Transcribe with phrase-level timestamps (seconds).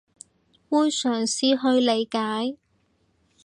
[0.67, 2.57] 會嘗試去理解